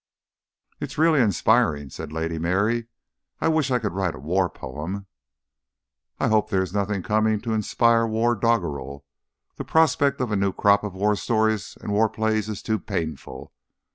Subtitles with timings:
[0.79, 2.87] "It's really inspiring," said Lady Mary.
[3.39, 5.05] "I wish I could write a war poem."
[6.19, 9.05] "I hope there is nothing coming to inspire war doggerel;
[9.57, 13.53] the prospect of a new crop of war stories and war plays is too painful.